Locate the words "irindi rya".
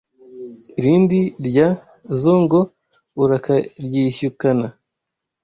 0.79-1.69